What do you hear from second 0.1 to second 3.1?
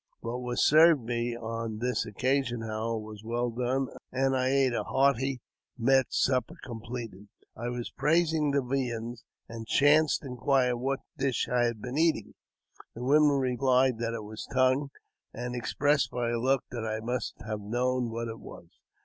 What was served me on tl occasion, however,